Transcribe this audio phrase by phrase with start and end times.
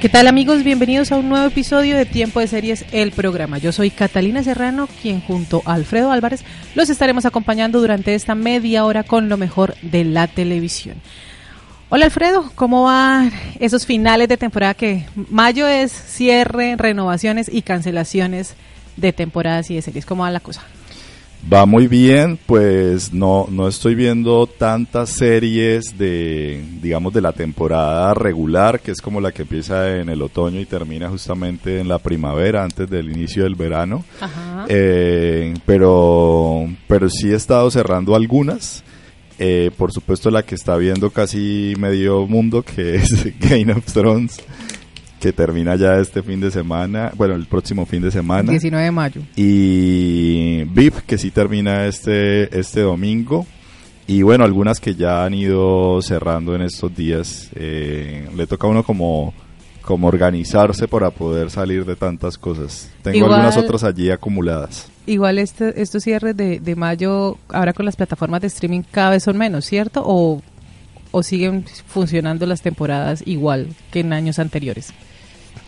[0.00, 0.64] ¿Qué tal amigos?
[0.64, 3.58] Bienvenidos a un nuevo episodio de Tiempo de Series, el programa.
[3.58, 6.42] Yo soy Catalina Serrano, quien junto a Alfredo Álvarez
[6.74, 10.96] los estaremos acompañando durante esta media hora con lo mejor de la televisión.
[11.90, 18.54] Hola Alfredo, ¿cómo van esos finales de temporada que mayo es cierre, renovaciones y cancelaciones
[18.96, 20.06] de temporadas y de series?
[20.06, 20.62] ¿Cómo va la cosa?
[21.52, 28.12] Va muy bien, pues no, no estoy viendo tantas series de, digamos, de la temporada
[28.14, 31.98] regular, que es como la que empieza en el otoño y termina justamente en la
[31.98, 34.04] primavera, antes del inicio del verano.
[34.20, 34.66] Ajá.
[34.68, 38.84] Eh, pero, pero sí he estado cerrando algunas.
[39.42, 44.36] Eh, por supuesto la que está viendo casi medio mundo, que es Game of Thrones,
[45.20, 48.50] que termina ya este fin de semana, bueno, el próximo fin de semana.
[48.50, 49.20] 19 de mayo.
[49.36, 53.46] Y VIP, que sí termina este, este domingo.
[54.06, 57.50] Y bueno, algunas que ya han ido cerrando en estos días.
[57.54, 59.32] Eh, le toca a uno como,
[59.82, 62.90] como organizarse para poder salir de tantas cosas.
[63.02, 64.88] Tengo Igual- algunas otras allí acumuladas.
[65.06, 69.22] Igual este, estos cierres de, de mayo, ahora con las plataformas de streaming cada vez
[69.22, 70.02] son menos, ¿cierto?
[70.04, 70.42] O,
[71.12, 74.92] o siguen funcionando las temporadas igual que en años anteriores.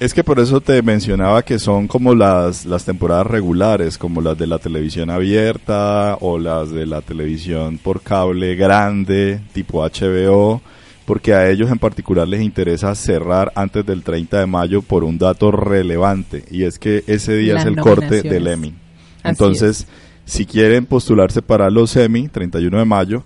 [0.00, 4.36] Es que por eso te mencionaba que son como las, las temporadas regulares, como las
[4.36, 10.60] de la televisión abierta o las de la televisión por cable grande, tipo HBO,
[11.06, 15.19] porque a ellos en particular les interesa cerrar antes del 30 de mayo por un
[15.19, 18.75] dato relevante, y es que ese día Las es el corte del Emmy.
[19.22, 19.86] Entonces,
[20.25, 23.25] si quieren postularse para los Emmy, 31 de mayo,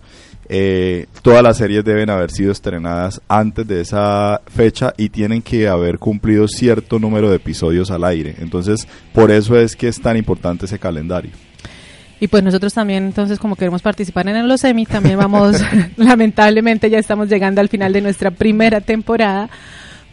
[0.49, 5.69] eh, todas las series deben haber sido estrenadas antes de esa fecha y tienen que
[5.69, 8.37] haber cumplido cierto número de episodios al aire.
[8.39, 11.31] Entonces, por eso es que es tan importante ese calendario.
[12.19, 15.57] Y pues nosotros también, entonces, como queremos participar en los Emmy, también vamos,
[15.97, 19.51] lamentablemente ya estamos llegando al final de nuestra primera temporada.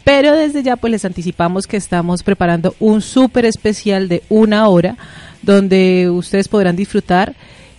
[0.03, 4.97] Pero desde ya pues les anticipamos que estamos preparando un súper especial de una hora
[5.41, 7.35] donde ustedes podrán disfrutar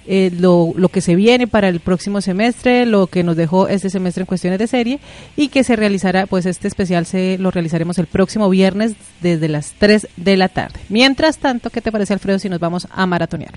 [0.06, 3.90] eh, lo, lo que se viene para el próximo semestre, lo que nos dejó este
[3.90, 5.00] semestre en cuestiones de serie
[5.36, 9.72] y que se realizará, pues este especial se lo realizaremos el próximo viernes desde las
[9.78, 10.80] 3 de la tarde.
[10.88, 13.52] Mientras tanto, ¿qué te parece Alfredo si nos vamos a maratonear?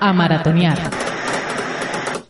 [0.00, 1.11] A maratonear.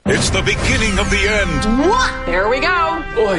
[0.05, 1.89] It's the beginning of the end.
[1.89, 2.27] What?
[2.27, 3.05] There we go.
[3.15, 3.39] Boy.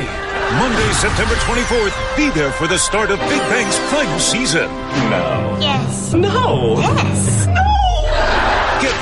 [0.57, 2.15] Monday, September 24th.
[2.15, 4.69] Be there for the start of Big Bang's final season.
[5.09, 5.57] No.
[5.59, 6.13] Yes.
[6.13, 6.79] No.
[6.79, 7.47] Yes.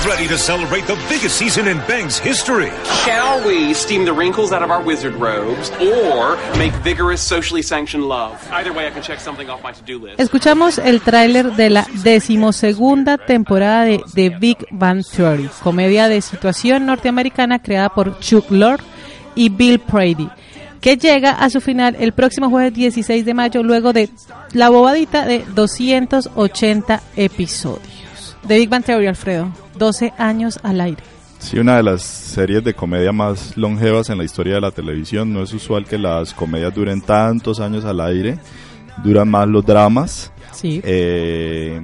[0.01, 2.71] Get ready to celebrate the biggest season in Bang's history.
[3.05, 8.05] Shall we steam the wrinkles out of our wizard robes or make vigorous socially sanctioned
[8.05, 8.35] love?
[8.51, 10.19] Either way, I can check something off my to-do list.
[10.19, 16.87] Escuchamos el tráiler de la decimosegunda temporada de The Big Bang Theory, comedia de situación
[16.87, 18.83] norteamericana creada por Chuck Lorre
[19.35, 20.29] y Bill Prady,
[20.81, 24.09] que llega a su final el próximo jueves 16 de mayo luego de
[24.53, 28.00] la bobadita de 280 episodios.
[28.47, 31.03] The Big Bang Theory, Alfredo, 12 años al aire.
[31.39, 35.33] Sí, una de las series de comedia más longevas en la historia de la televisión.
[35.33, 38.37] No es usual que las comedias duren tantos años al aire.
[39.03, 40.31] Duran más los dramas.
[40.51, 40.81] Sí.
[40.83, 41.81] Eh,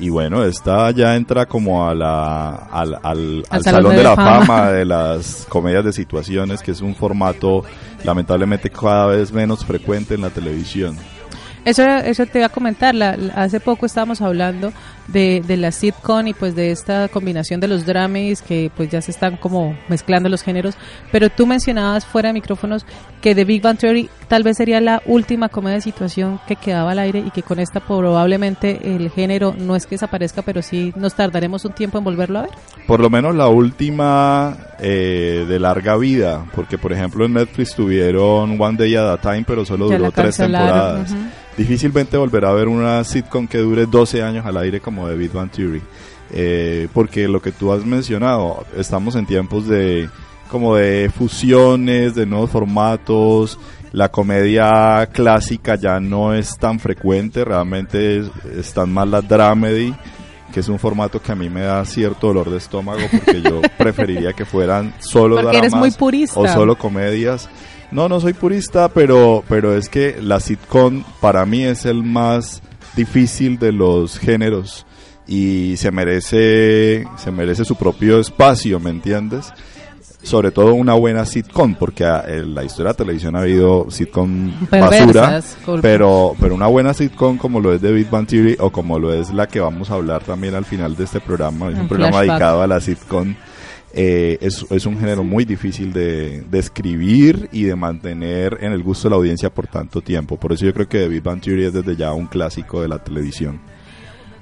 [0.00, 4.02] y bueno, esta ya entra como a la, al, al- al Al Salón, Salón de,
[4.02, 4.40] la Fama.
[4.46, 7.64] Fama de las comedias de situaciones, que es un formato
[8.04, 10.96] lamentablemente cada vez menos frecuente en la televisión.
[11.64, 12.94] Eso, eso te iba a comentar.
[12.94, 14.72] la- la- hace poco estábamos hablando
[15.08, 19.02] de, de la sitcom y pues de esta combinación de los dramas que pues ya
[19.02, 20.76] se están como mezclando los géneros.
[21.10, 22.86] Pero tú mencionabas fuera de micrófonos
[23.20, 26.92] que The Big Bang Theory tal vez sería la última comedia de situación que quedaba
[26.92, 30.92] al aire y que con esta probablemente el género no es que desaparezca, pero sí
[30.96, 32.50] nos tardaremos un tiempo en volverlo a ver.
[32.86, 38.60] Por lo menos la última eh, de larga vida, porque por ejemplo en Netflix tuvieron
[38.60, 41.10] One Day at a Time, pero solo duró tres temporadas.
[41.10, 41.18] ujú.
[41.58, 45.32] Difícilmente volverá a ver una sitcom que dure 12 años al aire como The Big
[45.32, 45.82] Bang Theory.
[46.30, 50.08] Eh, porque lo que tú has mencionado, estamos en tiempos de
[50.50, 53.58] como de fusiones, de nuevos formatos,
[53.92, 59.94] la comedia clásica ya no es tan frecuente, realmente es- están más las dramedy
[60.52, 63.60] que es un formato que a mí me da cierto dolor de estómago porque yo
[63.78, 66.40] preferiría que fueran solo Porque eres muy purista.
[66.40, 67.50] o solo comedias.
[67.90, 72.62] No, no soy purista, pero, pero es que la sitcom para mí es el más
[72.96, 74.86] difícil de los géneros
[75.28, 79.52] y se merece, se merece su propio espacio, ¿me entiendes?
[80.22, 84.52] Sobre todo una buena sitcom, porque en la historia de la televisión ha habido sitcom
[84.68, 85.40] basura,
[85.80, 89.12] pero, pero una buena sitcom como lo es The Big Bang Theory o como lo
[89.12, 91.88] es la que vamos a hablar también al final de este programa, es un Un
[91.88, 92.30] programa flashback.
[92.30, 93.34] dedicado a la sitcom,
[93.92, 98.82] eh, es, es un género muy difícil de, de escribir y de mantener en el
[98.82, 100.36] gusto de la audiencia por tanto tiempo.
[100.36, 102.88] Por eso yo creo que The Big Bang Theory es desde ya un clásico de
[102.88, 103.60] la televisión.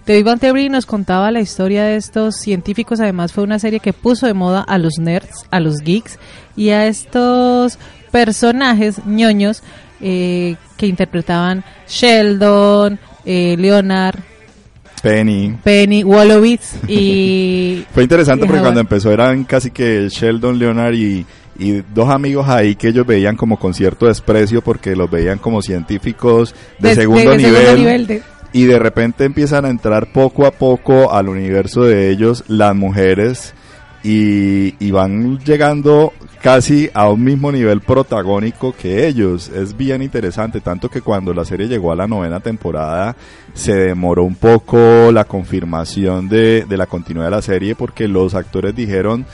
[0.06, 3.80] The Big Bang Theory nos contaba la historia de estos científicos, además fue una serie
[3.80, 6.18] que puso de moda a los nerds, a los geeks
[6.56, 7.78] y a estos
[8.12, 9.64] personajes ñoños
[10.00, 14.20] eh, que interpretaban Sheldon, eh, Leonard,
[15.02, 15.56] Penny.
[15.62, 17.84] Penny, Wolowitz y...
[17.92, 18.64] Fue interesante y porque Howard.
[18.74, 21.26] cuando empezó eran casi que Sheldon, Leonard y,
[21.58, 25.62] y dos amigos ahí que ellos veían como con cierto desprecio porque los veían como
[25.62, 28.22] científicos de, segundo, de nivel, segundo nivel de-
[28.56, 33.52] y de repente empiezan a entrar poco a poco al universo de ellos las mujeres
[34.02, 39.50] y, van llegando casi a un mismo nivel protagónico que ellos.
[39.50, 43.14] Es bien interesante, tanto que cuando la serie llegó a la novena temporada
[43.52, 48.34] se demoró un poco la confirmación de, de la continuidad de la serie porque los
[48.34, 49.26] actores dijeron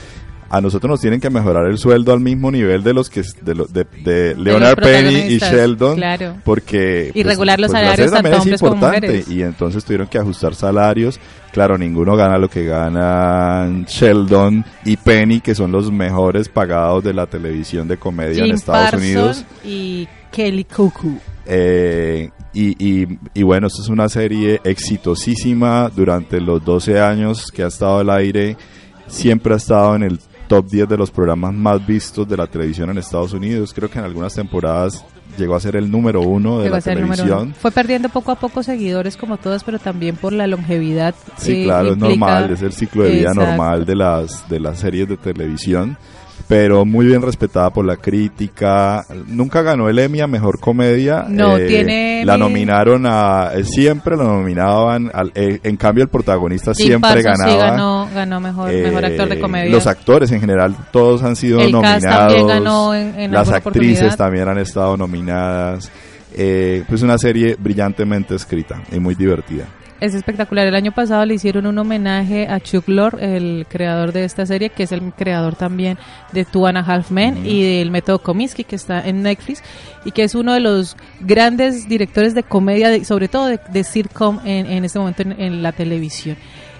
[0.55, 3.55] a nosotros nos tienen que mejorar el sueldo al mismo nivel de los que de,
[3.55, 6.35] lo- de, de Leonard Penny y Sheldon claro.
[6.45, 9.27] porque Y regular los la salarios serie tanto es hombres como importante mujeres.
[9.29, 11.19] y entonces tuvieron que ajustar salarios.
[11.51, 17.13] Claro, ninguno gana lo que ganan Sheldon y Penny, que son los mejores pagados de
[17.13, 19.45] la televisión de comedia en Jim Estados Parsons Unidos.
[19.65, 21.17] y Kelly Cuckoo.
[21.45, 27.63] Eh, y, y, y bueno, esto es una serie exitosísima durante los 12 años que
[27.63, 28.55] ha estado al aire.
[29.07, 30.19] Siempre ha estado en el
[30.53, 33.73] top 10 de los programas más vistos de la televisión en Estados Unidos.
[33.73, 35.03] Creo que en algunas temporadas
[35.35, 37.41] llegó a ser el número uno de Llegó la televisión.
[37.41, 37.55] uno.
[37.59, 41.15] Fue perdiendo poco a poco seguidores como todas, pero también por la longevidad.
[41.37, 43.47] Sí, eh, claro, es normal, es el ciclo de vida Exacto.
[43.49, 45.97] normal de las de las series de televisión,
[46.53, 49.03] pero muy bien respetada por la crítica.
[49.27, 51.25] Nunca ganó el Emmy a mejor comedia.
[51.27, 56.73] No, tiene La nominaron a eh, siempre la nominaban, al- eh, en cambio el protagonista
[56.75, 57.51] Jim siempre ganaba.
[57.51, 59.71] sí ganó, ganó mejor, mejor actor de Eh, comedia.
[59.71, 62.03] Los actores en general todos han sido El nominados.
[62.03, 65.91] también ganó en- en las actrices también han estado nominadas.
[66.35, 69.65] Eh, pues una serie brillantemente escrita y muy divertida.
[69.99, 70.67] Es espectacular.
[70.67, 74.69] El año pasado le hicieron un homenaje a Chuck Lorre, el creador de esta serie,
[74.69, 75.97] que es el creador también
[76.33, 79.63] de Two and a Half Men y del método Kominsky, que está en Netflix,
[80.03, 83.83] y que es uno de los grandes directores de comedia, de- sobre todo de, de
[83.85, 86.35] sitcom en, en este momento en, en la televisión.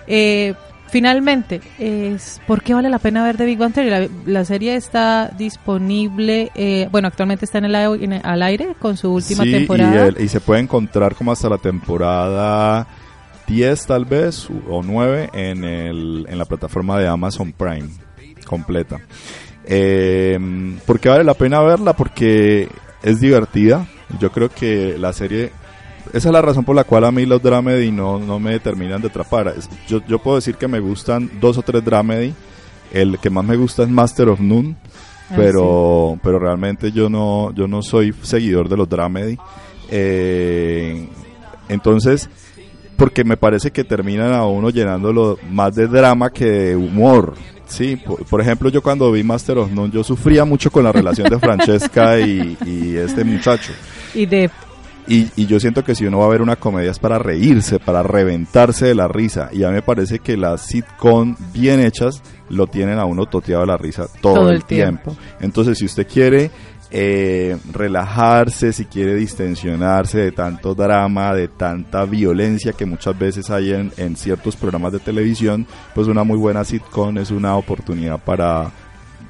[0.06, 0.54] Eh,
[0.90, 3.90] finalmente, es, ¿por qué vale la pena ver The Big Bang Theory?
[3.90, 8.76] La, la serie está disponible, eh, bueno, actualmente está en el, en el- al aire
[8.80, 9.96] con su última Sí, temporada.
[9.96, 12.86] Y, el- y se puede encontrar como hasta la temporada
[13.54, 17.90] 10 tal vez o 9 en, el, en la plataforma de Amazon Prime
[18.46, 19.00] completa.
[19.66, 20.40] Eh,
[20.86, 21.94] ¿Por qué vale la pena verla?
[21.94, 22.68] Porque
[23.04, 23.88] es divertida.
[24.20, 25.52] Yo creo que la serie...
[26.12, 29.02] Esa es la razón por la cual a mí los dramedy no, no me terminan
[29.02, 29.54] de atrapar.
[29.88, 32.34] Yo, yo puedo decir que me gustan dos o tres dramedy.
[32.92, 34.76] El que más me gusta es Master of None
[35.30, 39.38] Ah, pero pero realmente yo no yo no soy seguidor de los dramedy
[39.90, 41.08] Eh,
[41.70, 42.30] entonces
[43.04, 47.34] porque me parece que terminan a uno llenándolo más de drama que de humor
[47.66, 50.94] sí por, por ejemplo yo cuando vi Master of None yo sufría mucho con la
[50.94, 53.74] relación de Francesca y, y este muchacho
[54.14, 54.50] y de
[55.06, 57.78] y, y yo siento que si uno va a ver una comedia es para reírse,
[57.78, 59.50] para reventarse de la risa.
[59.52, 63.64] Y a mí me parece que las sitcom bien hechas lo tienen a uno toteado
[63.64, 65.14] de la risa todo, Todo el, tiempo.
[65.42, 66.52] Entonces, si usted quiere
[66.96, 73.74] eh, relajarse, si quiere distensionarse de tanto drama, de tanta violencia que muchas veces hay
[73.74, 78.72] en, ciertos programas de televisión, pues una muy buena sitcom es una oportunidad para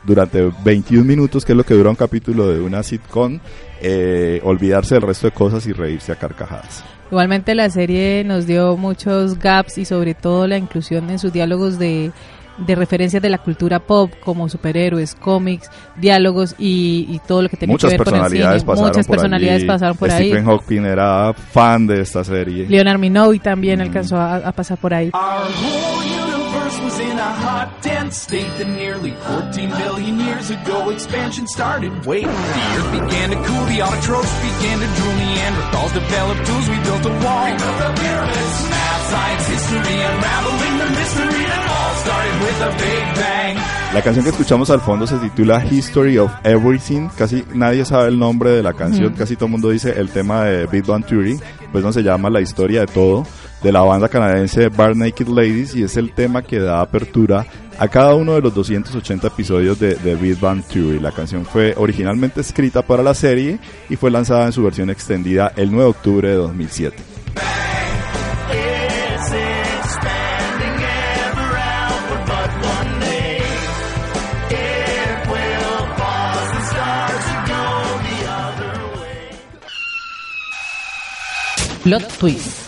[0.04, 3.40] durante 21 minutos, que es lo que dura un capítulo de una sitcom,
[3.82, 6.84] eh, olvidarse del resto de cosas y reírse a carcajadas.
[7.10, 11.80] Igualmente la serie nos dio muchos gaps y sobre todo la inclusión en sus diálogos
[11.80, 12.12] de,
[12.58, 17.58] de referencias de la cultura pop como superhéroes, cómics, diálogos y, y todo lo que
[17.58, 18.68] tenía Muchas que ver con el personalidades cine.
[18.72, 19.68] pasaron Muchas por personalidades allí.
[19.68, 20.44] pasaron por Stephen ahí.
[20.46, 22.66] Hawking era fan de esta serie.
[22.68, 23.82] Leonard Minogue también Mm.
[23.84, 25.10] alcanzó a, a pasar por ahí.
[26.84, 32.06] Was in a hot, dense state that nearly 14 billion years ago expansion started.
[32.06, 36.78] Wait, the earth began to cool, the autotrophs began to drool, Neanderthals developed tools, we
[36.84, 37.46] built a wall.
[37.48, 42.72] We built the pyramids, math, science, history, unraveling the mystery that all started with a
[42.76, 43.56] big bang.
[43.94, 47.10] La canción que escuchamos al fondo se titula History of Everything.
[47.16, 50.46] Casi nadie sabe el nombre de la canción, casi todo el mundo dice el tema
[50.46, 51.40] de Big Bang Theory,
[51.72, 53.26] pues no se llama La historia de todo,
[53.64, 57.46] de la banda canadiense Bar Naked Ladies y es el tema que da apertura
[57.80, 61.00] a cada uno de los 280 episodios de, de Big Bang Theory.
[61.00, 65.54] La canción fue originalmente escrita para la serie y fue lanzada en su versión extendida
[65.56, 66.98] el 9 de octubre de 2007.
[68.52, 69.32] It's
[81.86, 82.63] expanding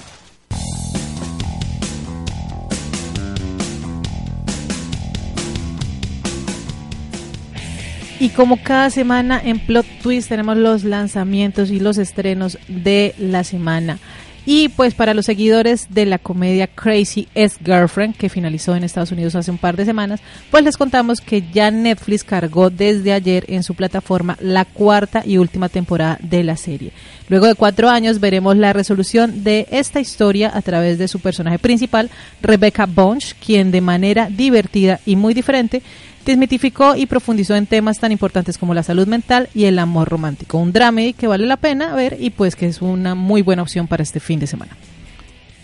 [8.25, 13.43] Y como cada semana en Plot Twist tenemos los lanzamientos y los estrenos de la
[13.43, 13.99] semana.
[14.47, 19.11] Y pues para los seguidores de la comedia Crazy Ex Girlfriend, que finalizó en Estados
[19.11, 23.45] Unidos hace un par de semanas, pues les contamos que ya Netflix cargó desde ayer
[23.47, 26.93] en su plataforma la cuarta y última temporada de la serie.
[27.29, 31.59] Luego de cuatro años veremos la resolución de esta historia a través de su personaje
[31.59, 32.09] principal,
[32.41, 35.83] Rebecca Bunch, quien de manera divertida y muy diferente
[36.31, 40.57] desmitificó y profundizó en temas tan importantes como la salud mental y el amor romántico.
[40.57, 43.87] Un drama que vale la pena ver y pues que es una muy buena opción
[43.87, 44.75] para este fin de semana.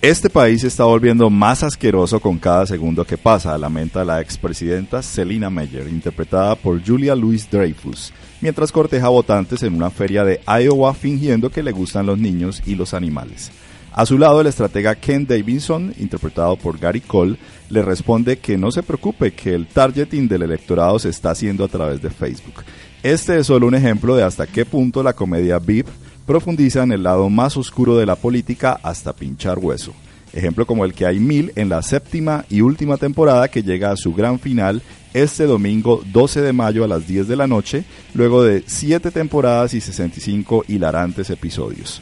[0.02, 5.04] Este país se está volviendo más asqueroso con cada segundo que pasa, lamenta la expresidenta
[5.04, 10.96] Selina Meyer, interpretada por Julia Louis Dreyfus, mientras corteja votantes en una feria de Iowa
[10.96, 13.52] fingiendo que le gustan los niños y los animales.
[13.94, 17.38] A su lado, el estratega Ken Davidson, interpretado por Gary Cole,
[17.70, 21.68] le responde que no se preocupe, que el targeting del electorado se está haciendo a
[21.68, 22.64] través de Facebook.
[23.04, 25.88] Este es solo un ejemplo de hasta qué punto la comedia VIP
[26.26, 29.92] profundiza en el lado más oscuro de la política hasta pinchar hueso.
[30.32, 33.98] Ejemplo como el que hay mil en la séptima y última temporada que llega a
[33.98, 34.82] su gran final
[35.14, 37.84] este domingo 12 de mayo a las 10 de la noche,
[38.14, 42.02] luego de 7 temporadas y 65 hilarantes episodios.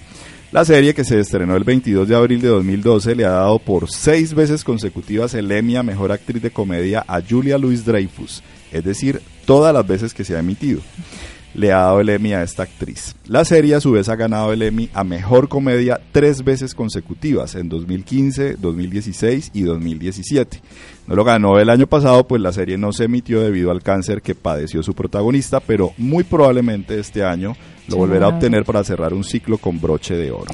[0.52, 3.88] La serie, que se estrenó el 22 de abril de 2012, le ha dado por
[3.88, 8.42] seis veces consecutivas el Emmy a Mejor Actriz de Comedia a Julia Louis Dreyfus,
[8.72, 10.82] es decir, todas las veces que se ha emitido.
[11.54, 13.16] Le ha dado el Emmy a esta actriz.
[13.26, 17.56] La serie a su vez ha ganado el Emmy a Mejor Comedia tres veces consecutivas,
[17.56, 20.62] en 2015, 2016 y 2017.
[21.08, 24.22] No lo ganó el año pasado, pues la serie no se emitió debido al cáncer
[24.22, 27.56] que padeció su protagonista, pero muy probablemente este año
[27.88, 30.52] lo volverá a obtener para cerrar un ciclo con broche de oro.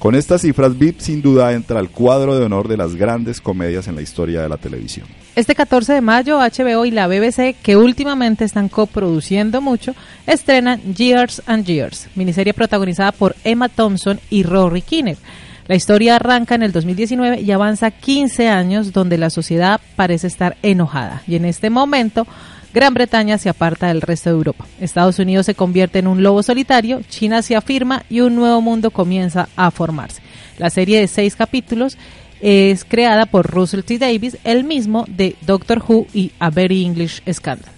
[0.00, 3.86] Con estas cifras, VIP sin duda entra al cuadro de honor de las grandes comedias
[3.86, 5.06] en la historia de la televisión.
[5.36, 9.94] Este 14 de mayo, HBO y la BBC, que últimamente están coproduciendo mucho,
[10.26, 15.18] estrenan Years and Years, miniserie protagonizada por Emma Thompson y Rory Kinnear.
[15.66, 20.56] La historia arranca en el 2019 y avanza 15 años donde la sociedad parece estar
[20.62, 21.22] enojada.
[21.26, 22.26] Y en este momento,
[22.72, 24.64] Gran Bretaña se aparta del resto de Europa.
[24.80, 28.92] Estados Unidos se convierte en un lobo solitario, China se afirma y un nuevo mundo
[28.92, 30.22] comienza a formarse.
[30.56, 31.98] La serie de seis capítulos
[32.40, 33.98] es creada por Russell T.
[33.98, 37.72] Davis, el mismo de Doctor Who y A Very English Scandal.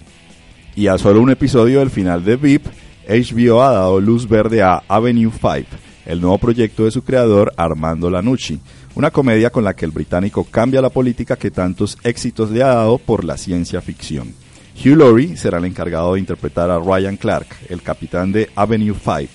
[0.76, 2.66] Y a solo un episodio del final de VIP,
[3.08, 5.68] HBO ha dado luz verde a Avenue 5,
[6.04, 8.60] el nuevo proyecto de su creador Armando Lanucci,
[8.94, 12.68] una comedia con la que el británico cambia la política que tantos éxitos le ha
[12.68, 14.41] dado por la ciencia ficción.
[14.76, 19.28] Hugh Laurie será el encargado de interpretar a Ryan Clark, el capitán de Avenue 5,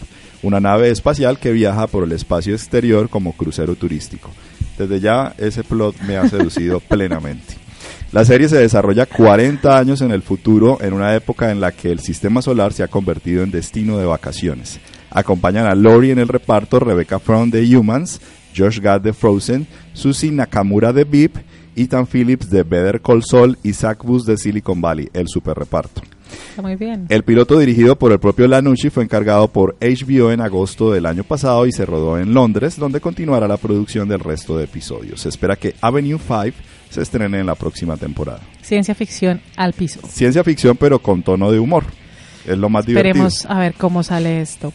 [0.44, 4.30] una nave espacial que viaja por el espacio exterior como crucero turístico.
[4.78, 7.56] Desde ya ese plot me ha seducido plenamente.
[8.12, 11.92] La serie se desarrolla 40 años en el futuro, en una época en la que
[11.92, 14.80] el sistema solar se ha convertido en destino de vacaciones.
[15.10, 18.22] Acompañan a Laurie en el reparto Rebecca Fromm de Humans,
[18.56, 21.38] Josh Gad de Frozen, Susie Nakamura de VIP,
[21.78, 26.02] Ethan Phillips de Better Call Saul y Zach Bus de Silicon Valley, el super reparto.
[26.50, 27.06] Está muy bien.
[27.10, 31.24] El piloto dirigido por el propio Lanucci fue encargado por HBO en agosto del año
[31.24, 35.22] pasado y se rodó en Londres, donde continuará la producción del resto de episodios.
[35.22, 36.58] Se espera que Avenue 5
[36.90, 38.42] se estrene en la próxima temporada.
[38.62, 40.00] Ciencia ficción al piso.
[40.08, 41.86] Ciencia ficción, pero con tono de humor.
[42.46, 43.28] Es lo más divertido.
[43.28, 44.74] Esperemos a ver cómo sale esto.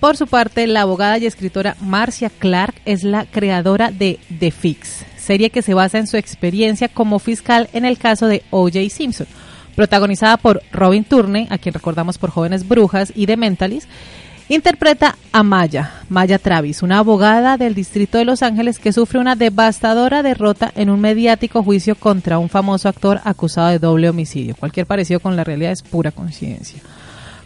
[0.00, 5.06] Por su parte, la abogada y escritora Marcia Clark es la creadora de The Fix,
[5.24, 8.88] serie que se basa en su experiencia como fiscal en el caso de O.J.
[8.90, 9.26] Simpson,
[9.74, 13.88] protagonizada por Robin Turner, a quien recordamos por Jóvenes Brujas y The Mentalist.
[14.46, 19.36] Interpreta a Maya, Maya Travis, una abogada del distrito de Los Ángeles que sufre una
[19.36, 24.54] devastadora derrota en un mediático juicio contra un famoso actor acusado de doble homicidio.
[24.54, 26.82] Cualquier parecido con la realidad es pura coincidencia.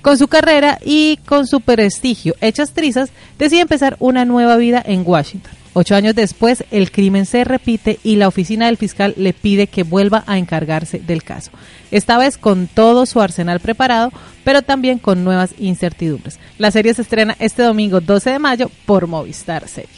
[0.03, 5.05] Con su carrera y con su prestigio hechas trizas, decide empezar una nueva vida en
[5.07, 5.58] Washington.
[5.81, 9.85] Ocho años después, el crimen se repite y la oficina del fiscal le pide que
[9.85, 11.53] vuelva a encargarse del caso.
[11.93, 14.11] Esta vez con todo su arsenal preparado,
[14.43, 16.41] pero también con nuevas incertidumbres.
[16.59, 19.93] La serie se estrena este domingo 12 de mayo por Movistar Series.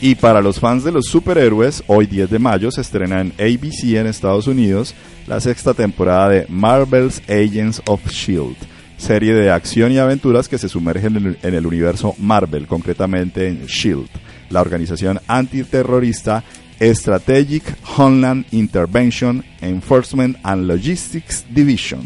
[0.00, 3.96] Y para los fans de los superhéroes, hoy 10 de mayo se estrena en ABC
[3.96, 4.94] en Estados Unidos
[5.26, 8.56] la sexta temporada de Marvel's Agents of Shield
[9.00, 14.08] serie de acción y aventuras que se sumergen en el, universo Marvel, concretamente en SHIELD,
[14.50, 16.44] la organización antiterrorista
[16.80, 22.02] Strategic Homeland Intervention Enforcement and Logistics Division,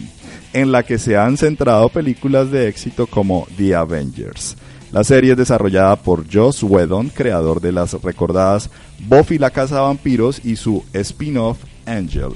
[0.53, 4.57] en la que se han centrado películas de éxito como The Avengers.
[4.93, 8.71] La serie es desarrollada por Joss Whedon, creador de las recordadas
[9.01, 12.35] Buffy la Casa de Vampiros y su spin-off Angel.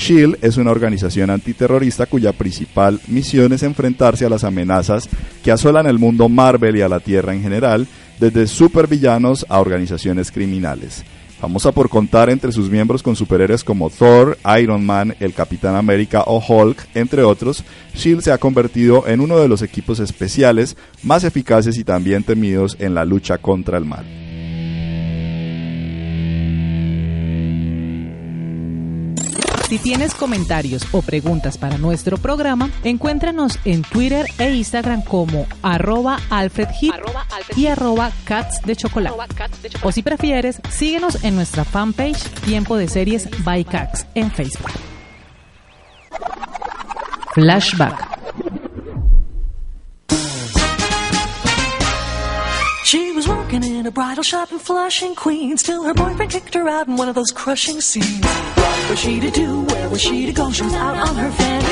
[0.00, 5.10] SHIELD es una organización antiterrorista cuya principal misión es enfrentarse a las amenazas
[5.44, 7.86] que asolan el mundo Marvel y a la Tierra en general,
[8.18, 11.04] desde supervillanos a organizaciones criminales.
[11.38, 16.24] Famosa por contar entre sus miembros con superhéroes como Thor, Iron Man, el Capitán América
[16.26, 17.62] o Hulk, entre otros,
[17.94, 22.74] SHIELD se ha convertido en uno de los equipos especiales más eficaces y también temidos
[22.80, 24.29] en la lucha contra el mal.
[29.70, 36.18] Si tienes comentarios o preguntas para nuestro programa, encuéntranos en Twitter e Instagram como arroba
[36.28, 36.92] alfredhit
[37.54, 39.16] y arroba cats de chocolate.
[39.84, 44.72] O si prefieres, síguenos en nuestra fanpage Tiempo de Series by Cax en Facebook.
[47.36, 48.18] Flashback.
[52.82, 56.68] She was working in a bridal shop in Flushing, Queens, till her boyfriend kicked her
[56.68, 58.59] out in one of those crushing scenes.
[58.90, 59.62] What was she to do?
[59.66, 60.50] Where was she to go?
[60.50, 61.64] She was out on her fanny.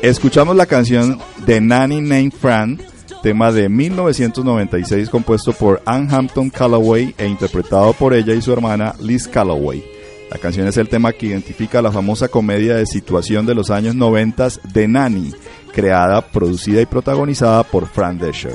[0.00, 2.80] Escuchamos la canción de Nanny Named Fran,
[3.20, 8.94] tema de 1996 compuesto por Ann Hampton Calloway e interpretado por ella y su hermana
[9.00, 9.84] Liz Calloway.
[10.30, 13.96] La canción es el tema que identifica la famosa comedia de situación de los años
[13.96, 15.34] 90 de Nanny,
[15.72, 18.54] creada, producida y protagonizada por Fran Drescher.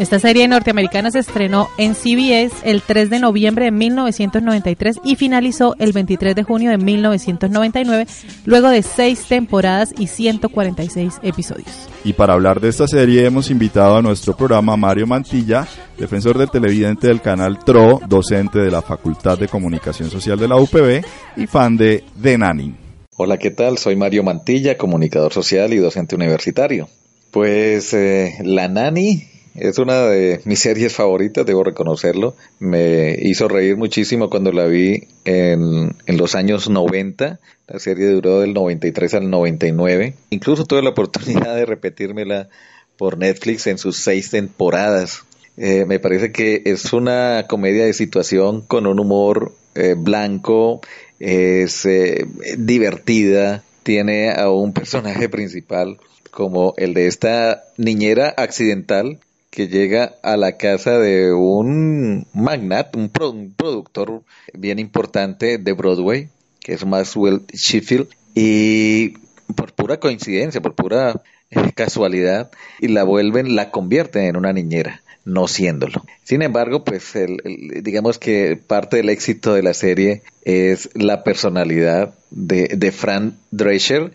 [0.00, 5.76] Esta serie norteamericana se estrenó en CBS el 3 de noviembre de 1993 y finalizó
[5.78, 8.06] el 23 de junio de 1999,
[8.46, 11.68] luego de seis temporadas y 146 episodios.
[12.02, 16.38] Y para hablar de esta serie hemos invitado a nuestro programa a Mario Mantilla, defensor
[16.38, 21.04] del televidente del canal TRO, docente de la Facultad de Comunicación Social de la UPB
[21.36, 22.74] y fan de The Nanny.
[23.18, 23.76] Hola, ¿qué tal?
[23.76, 26.88] Soy Mario Mantilla, comunicador social y docente universitario.
[27.30, 32.34] Pues eh, La Nani es una de mis series favoritas, debo reconocerlo.
[32.58, 37.38] Me hizo reír muchísimo cuando la vi en, en los años 90.
[37.68, 40.14] La serie duró del 93 al 99.
[40.30, 42.48] Incluso tuve la oportunidad de repetírmela
[42.96, 45.24] por Netflix en sus seis temporadas.
[45.56, 50.80] Eh, me parece que es una comedia de situación con un humor eh, blanco,
[51.18, 52.26] es eh,
[52.58, 55.98] divertida, tiene a un personaje principal
[56.30, 59.18] como el de esta niñera accidental
[59.50, 64.22] que llega a la casa de un magnate, un, pro- un productor
[64.54, 66.28] bien importante de Broadway,
[66.60, 69.14] que es Maxwell Sheffield, y
[69.56, 75.02] por pura coincidencia, por pura eh, casualidad, y la vuelven, la convierten en una niñera,
[75.32, 76.04] no siéndolo.
[76.24, 77.38] Sin embargo, pues el-
[77.82, 84.12] digamos que parte del éxito de la serie es la personalidad de, de Fran Drescher,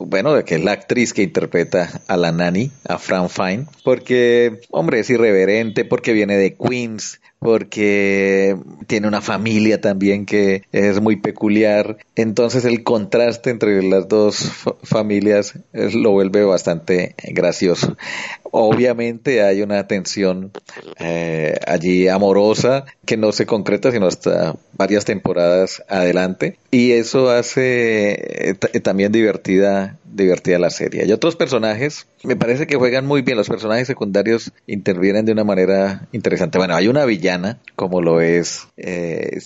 [0.00, 5.00] bueno, que es la actriz que interpreta a la nani, a Fran Fine, porque, hombre,
[5.00, 11.96] es irreverente, porque viene de Queens, porque tiene una familia también que es muy peculiar.
[12.16, 17.96] Entonces el contraste entre las dos fa- familias es- lo vuelve bastante gracioso.
[18.50, 20.52] Obviamente hay una tensión
[20.98, 28.48] eh, allí amorosa que no se concreta sino hasta varias temporadas adelante y eso hace
[28.50, 31.02] eh, t- también divertida divertida la serie.
[31.02, 35.44] Hay otros personajes, me parece que juegan muy bien, los personajes secundarios intervienen de una
[35.44, 36.58] manera interesante.
[36.58, 37.27] Bueno, hay una villana
[37.76, 39.40] como lo es eh,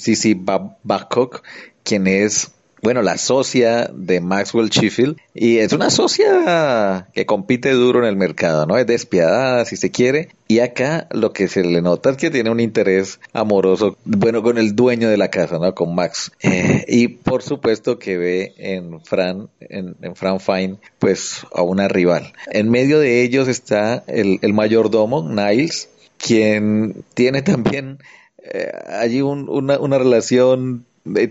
[0.85, 1.42] Babcock,
[1.85, 8.01] quien es bueno, la socia de Maxwell Sheffield y es una socia que compite duro
[8.01, 8.77] en el mercado, ¿no?
[8.77, 12.51] Es despiadada si se quiere y acá lo que se le nota es que tiene
[12.51, 15.73] un interés amoroso, bueno, con el dueño de la casa, ¿no?
[15.77, 16.33] Con Max.
[16.42, 22.33] Eh, y por supuesto que ve en Fran, en, Fran Fine, pues a una rival.
[22.51, 25.88] En medio de ellos está el mayordomo, Niles,
[26.22, 27.98] quien tiene también
[28.42, 30.85] eh, allí un, una, relación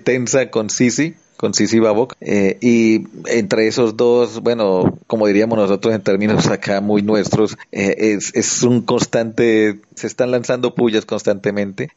[0.03, 2.13] tensa con Sisi con Sisi Babok.
[2.21, 8.19] Eh, y entre esos dos, bueno, como diríamos nosotros en términos acá muy nuestros, eh,
[8.35, 11.89] es, un constante, se están lanzando pullas constantemente.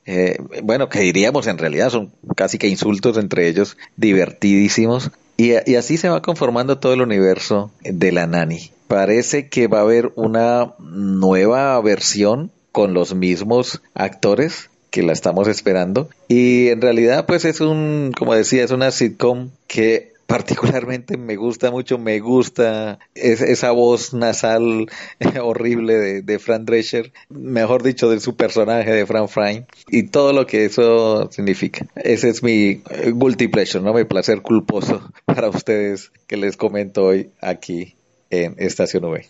[0.62, 5.10] Bueno, que diríamos en realidad son casi que insultos entre ellos, divertidísimos.
[5.36, 8.70] Y así se va conformando todo el universo de la Nani.
[8.88, 15.46] Parece que va a haber una nueva versión con los mismos actores que la estamos
[15.46, 16.08] esperando.
[16.26, 21.70] Y en realidad, pues es un, como decía, es una sitcom que particularmente me gusta
[21.70, 24.88] mucho, me gusta esa voz nasal
[25.40, 30.32] horrible de, de, Fran Drescher, mejor dicho, de su personaje de Fran Fine y todo
[30.32, 31.86] lo que eso significa.
[31.94, 32.82] Ese es mi
[33.14, 33.94] guilty pleasure, ¿no?
[33.94, 37.94] Mi placer culposo para ustedes que les comento hoy aquí
[38.30, 39.24] en Estación V.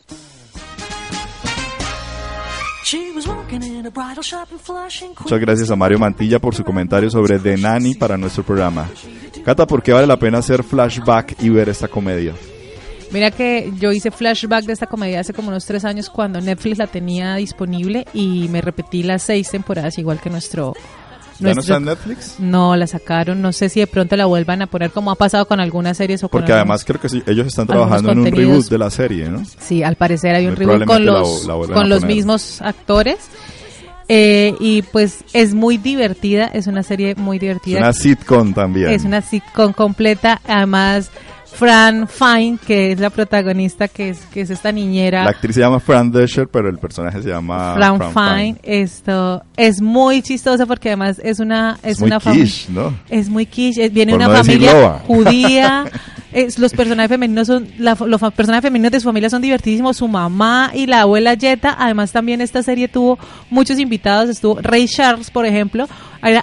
[5.21, 8.89] Muchas gracias a Mario Mantilla por su comentario sobre The Nanny para nuestro programa.
[9.43, 12.35] Cata, ¿por qué vale la pena hacer flashback y ver esta comedia?
[13.11, 16.79] Mira que yo hice flashback de esta comedia hace como unos tres años cuando Netflix
[16.79, 20.75] la tenía disponible y me repetí las seis temporadas igual que nuestro
[21.39, 22.37] ¿Ya no está en Netflix?
[22.39, 23.43] No, la sacaron.
[23.43, 26.23] No sé si de pronto la vuelvan a poner como ha pasado con algunas series
[26.25, 29.29] o Porque además creo que sí, ellos están trabajando en un reboot de la serie,
[29.29, 29.43] ¿no?
[29.59, 33.19] Sí, al parecer hay un reboot con los, la, la con los mismos actores.
[34.07, 37.79] Eh, y pues es muy divertida, es una serie muy divertida.
[37.79, 38.91] Es una sitcom también.
[38.91, 41.11] Es una sitcom completa, además
[41.55, 45.25] Fran Fine, que es la protagonista, que es, que es esta niñera.
[45.25, 48.57] La actriz se llama Fran Drescher, pero el personaje se llama Fran, Fine.
[48.63, 52.93] Esto es muy chistoso porque además es una es muy una quiche, ¿no?
[53.09, 55.85] Es muy quiche, viene una familia judía.
[56.35, 60.09] es, los personajes femeninos son la, los personajes femeninos de su familia son divertidísimos, su
[60.09, 63.19] mamá y la abuela Jetta, además también esta serie tuvo
[63.51, 65.87] muchos invitados, estuvo Ray Charles, por ejemplo,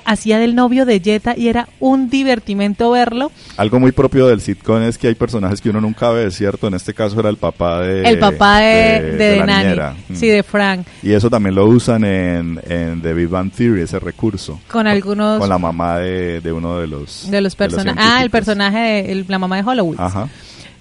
[0.06, 3.32] hacía del novio de Jetta y era un divertimento verlo.
[3.58, 6.68] Algo muy propio del sitcom es que hay personajes que uno nunca ve, ¿cierto?
[6.68, 8.04] En este caso era el papá de...
[8.04, 9.98] El papá de, de, de, de Nani.
[10.14, 10.86] Sí, de Frank.
[11.02, 14.60] Y eso también lo usan en, en The Big Bang Theory, ese recurso.
[14.70, 15.40] Con algunos...
[15.40, 17.30] Con la mamá de, de uno de los...
[17.32, 18.04] De los personajes.
[18.04, 19.98] Ah, el personaje de el, la mamá de Holloway.
[20.00, 20.30] Ajá.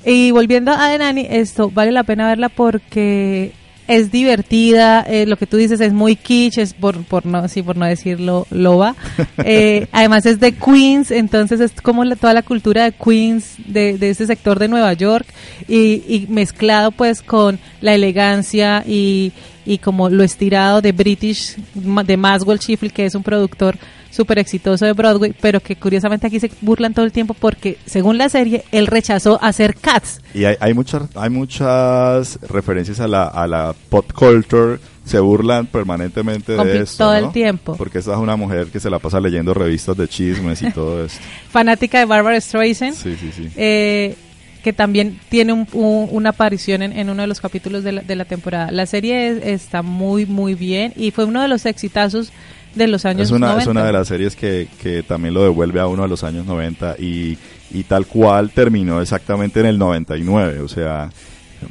[0.05, 3.53] Y volviendo a The Nanny, esto vale la pena verla porque
[3.91, 7.61] es divertida, eh, lo que tú dices es muy kitsch, es por, por no, sí,
[7.61, 8.95] por no decirlo loba.
[9.43, 13.97] Eh, además es de Queens, entonces es como la, toda la cultura de Queens, de,
[13.99, 15.27] de ese sector de Nueva York,
[15.67, 19.33] y, y mezclado pues con la elegancia y,
[19.65, 23.77] y como lo estirado de British, de Maswell Sheffield, que es un productor
[24.11, 28.19] súper exitoso de Broadway, pero que curiosamente aquí se burlan todo el tiempo porque, según
[28.19, 30.21] la serie, él rechazó hacer Cats.
[30.35, 35.67] Y hay, hay, muchas, hay muchas referencias a la, a la pop culture, se burlan
[35.67, 37.05] permanentemente Compl de esto.
[37.05, 37.27] Todo ¿no?
[37.27, 37.77] el tiempo.
[37.77, 41.05] Porque esta es una mujer que se la pasa leyendo revistas de chismes y todo
[41.05, 41.21] esto.
[41.51, 42.95] Fanática de Barbara Streisand.
[42.95, 43.49] Sí, sí, sí.
[43.57, 44.17] Eh,
[44.63, 48.03] que también tiene un, un, una aparición en, en, uno de los capítulos de la,
[48.03, 48.71] de la temporada.
[48.71, 52.31] La serie es, está muy, muy bien y fue uno de los exitazos
[52.75, 53.63] de los años es una, 90.
[53.63, 56.47] Es una de las series que, que también lo devuelve a uno de los años
[56.47, 57.37] 90 y,
[57.73, 60.61] y tal cual terminó exactamente en el 99.
[60.61, 61.11] O sea,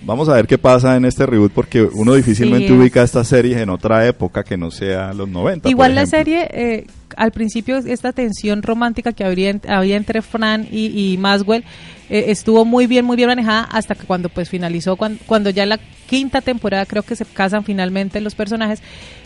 [0.03, 2.73] vamos a ver qué pasa en este reboot porque uno difícilmente Sí.
[2.73, 5.69] ubica estas series en otra época que no sea los 90.
[5.69, 6.85] Igual la serie, eh,
[7.15, 11.63] al principio, esta tensión romántica que habría, había entre Fran y, y Maswell
[12.09, 15.65] eh, estuvo muy bien, muy bien manejada hasta que cuando pues finalizó, cuando, cuando ya
[15.65, 18.81] la quinta temporada creo que se casan finalmente los personajes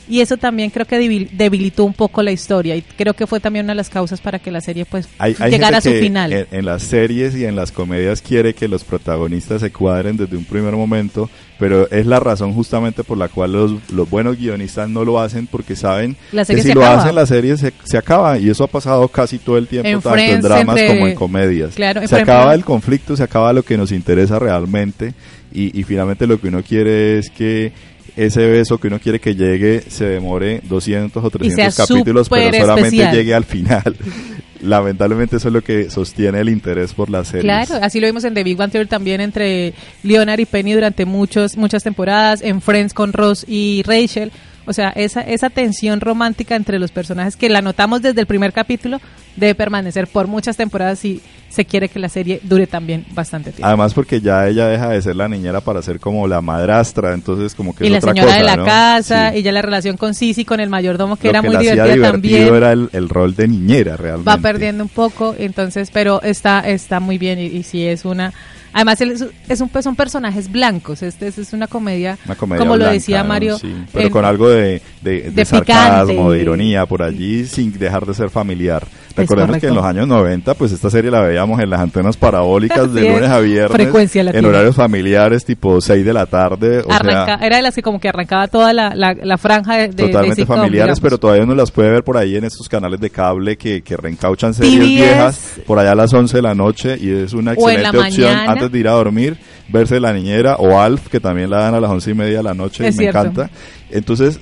[0.09, 3.39] y eso también creo que debil- debilitó un poco la historia y creo que fue
[3.39, 5.97] también una de las causas para que la serie pues Hay, hay llegara a gente
[5.97, 6.33] su que final.
[6.33, 10.35] En, en las series y en las comedias quiere que los protagonistas se cuadren desde
[10.35, 14.89] un primer momento, pero es la razón justamente por la cual los, los buenos guionistas
[14.89, 17.01] no lo hacen porque saben que si lo acaba.
[17.01, 20.01] hacen la serie se, se acaba y eso ha pasado casi todo el tiempo En
[20.01, 21.75] tanto en Friends, dramas entre- como en comedias.
[21.75, 25.13] Claro, se por acaba ejemplo- el conflicto, se acaba lo que nos interesa realmente
[25.53, 27.71] y, y finalmente lo que uno quiere es que
[28.15, 32.51] ese beso que uno quiere que llegue se demore 200 o 300 sea capítulos, pero
[32.51, 33.15] solamente especial.
[33.15, 33.95] llegue al final.
[34.63, 37.41] Lamentablemente eso es lo que sostiene el interés por la serie.
[37.41, 41.05] Claro, así lo vimos en The Big Bang Theory también entre Leonard y Penny durante
[41.05, 44.31] muchos, muchas temporadas, en Friends con Ross y Rachel.
[44.65, 48.53] O sea, esa, esa tensión romántica entre los personajes que la notamos desde el primer
[48.53, 48.99] capítulo
[49.35, 53.67] debe permanecer por muchas temporadas y se quiere que la serie dure también bastante tiempo.
[53.67, 57.53] Además porque ya ella deja de ser la niñera para ser como la madrastra, entonces
[57.53, 58.65] como que y es la otra señora cosa, de la ¿no?
[58.65, 59.37] casa Sí.
[59.39, 62.11] y ya la relación con Sisi, con el mayordomo que Lo era que muy divertida
[62.11, 62.53] también.
[62.55, 64.29] era el, el rol de niñera realmente.
[64.29, 68.33] va perdiendo un poco, entonces, pero está está muy bien y, y sí es una
[68.73, 72.75] además él es, un son personajes blancos, este, es- es una comedia, Una comedia como
[72.77, 73.23] lo decía.
[73.23, 76.31] Mario, Sí, pero en- con algo de, de, de de sarcasmo, picante.
[76.33, 78.85] de ironía por allí, sin dejar de ser familiar.
[79.15, 82.91] Recordemos que en los años 90, pues esta serie la veíamos en las antenas parabólicas
[82.93, 87.25] de lunes a viernes, Frecuencia en horarios familiares tipo 6 de la tarde, o arranca,
[87.37, 89.93] sea, era de las que como que arrancaba toda la, la, la franja de, de-
[89.93, 90.99] de totalmente sitcom, familiares, digamos.
[91.01, 93.95] pero todavía uno las puede ver por ahí en estos canales de cable que, que
[93.97, 94.87] reencauchan series TBS.
[94.87, 98.51] viejas por allá a las 11 de la noche y es una excelente opción mañana.
[98.51, 99.37] antes de ir a dormir,
[99.69, 102.43] verse La Niñera o Alf, que también la dan a las 11 y media de
[102.43, 103.19] la noche Es y me cierto.
[103.19, 103.49] encanta.
[103.91, 104.39] Entonces,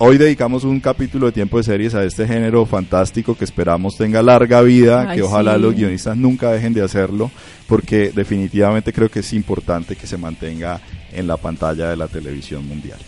[0.00, 4.22] Hoy dedicamos un capítulo de tiempo de series a este género fantástico que esperamos tenga
[4.22, 5.60] larga vida, Ay, que ojalá sí.
[5.60, 7.32] los guionistas nunca dejen de hacerlo,
[7.66, 10.80] porque definitivamente creo que es importante que se mantenga
[11.12, 13.00] en la pantalla de la televisión mundial.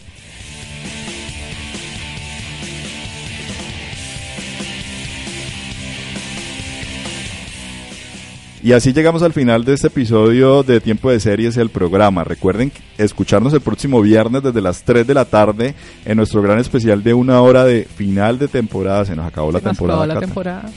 [8.62, 12.24] Y así llegamos al final de este episodio de Tiempo de Series, el programa.
[12.24, 17.02] Recuerden escucharnos el próximo viernes desde las 3 de la tarde en nuestro gran especial
[17.02, 19.06] de una hora de final de temporada.
[19.06, 20.02] Se nos acabó la Se nos temporada.
[20.04, 20.70] acabó la temporada.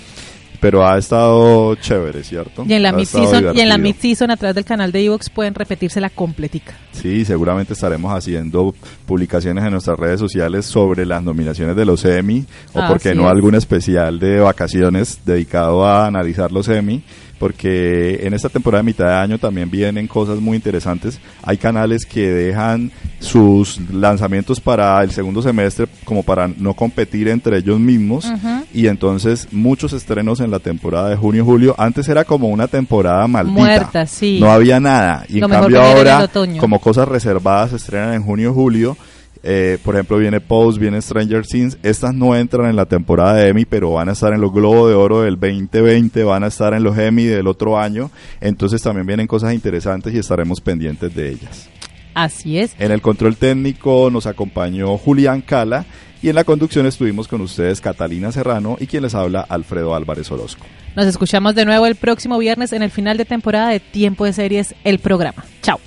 [0.61, 2.63] Pero ha estado chévere, ¿cierto?
[2.65, 4.63] Y en la Ha mid estado season, y en la mid season a través del
[4.63, 6.75] canal de Evox pueden repetirse la completica.
[6.93, 8.73] Sí, seguramente estaremos haciendo
[9.05, 13.13] publicaciones en nuestras redes sociales sobre las nominaciones de los Emmy o Así por qué
[13.13, 13.31] no es.
[13.31, 17.03] algún especial de vacaciones dedicado a analizar los Emmy
[17.39, 21.19] porque en esta temporada de mitad de año también vienen cosas muy interesantes.
[21.41, 27.57] Hay canales que dejan sus lanzamientos para el segundo semestre como para no competir entre
[27.57, 28.31] ellos mismos
[28.73, 31.75] y entonces muchos estrenos en la temporada de junio-julio.
[31.77, 33.59] Antes era como una temporada maldita.
[33.59, 34.39] Muerta, sí.
[34.39, 35.25] No había nada.
[35.27, 38.97] Y Lo en cambio en ahora, como cosas reservadas se estrenan en junio julio.
[39.43, 41.77] Eh, por ejemplo, viene Pose, viene Stranger Things.
[41.83, 44.89] Estas no entran en la temporada de Emmy, pero van a estar en los Globos
[44.89, 48.09] de Oro del 2020, van a estar en los Emmy del otro año.
[48.39, 51.69] Entonces también vienen cosas interesantes y estaremos pendientes de ellas.
[52.13, 52.75] Así es.
[52.79, 55.85] En el control técnico nos acompañó Julián Cala
[56.21, 60.31] y en la conducción estuvimos con ustedes Catalina Serrano y quien les habla Alfredo Álvarez
[60.31, 60.65] Orozco.
[60.95, 64.31] Nos escuchamos de nuevo el próximo viernes en el final de temporada de Tiempo de
[64.31, 65.43] Series, el programa.
[65.61, 65.79] Chao.